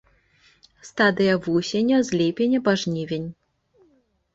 [0.89, 3.33] Стадыя вусеня з ліпеня па жнівень.